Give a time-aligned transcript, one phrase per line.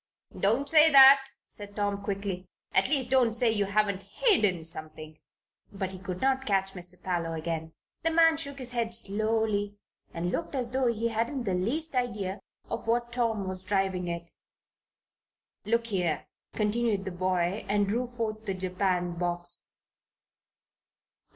[0.35, 2.47] "Don't say that," said Tom, quickly.
[2.73, 5.19] "At least, don't say you haven't hidden something."
[5.71, 6.99] But he could not catch Mr.
[6.99, 7.73] Parloe again.
[8.01, 9.77] The man shook his head slowly
[10.11, 14.31] and looked as though he hadn't the least idea of what Tom was driving at.
[15.65, 19.69] "Look here," continued the boy, and drew forth the japanned box.